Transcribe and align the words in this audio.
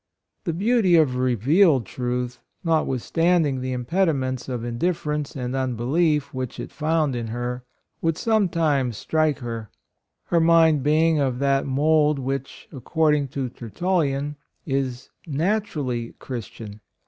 The 0.45 0.53
beauty 0.53 0.95
of 0.95 1.15
revealed 1.15 1.85
truth, 1.85 2.39
notwithstanding 2.63 3.61
the 3.61 3.71
impediments 3.71 4.49
of 4.49 4.65
indifference 4.65 5.35
and 5.35 5.55
unbelief 5.55 6.33
which 6.33 6.59
it 6.59 6.71
found 6.71 7.15
in 7.15 7.27
her, 7.27 7.63
would 8.01 8.17
sometimes 8.17 8.97
strike 8.97 9.37
her— 9.41 9.69
her 10.31 10.39
mind 10.39 10.81
being 10.81 11.19
of 11.19 11.37
that 11.37 11.67
mould 11.67 12.17
which, 12.17 12.67
according 12.71 13.27
to 13.27 13.47
Tertul 13.51 13.99
lian, 13.99 14.37
is 14.65 15.11
naturally 15.27 16.15
Christian. 16.17 16.79